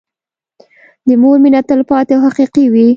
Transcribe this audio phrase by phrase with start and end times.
[1.07, 2.87] د مور مينه تلپاتې او حقيقي وي.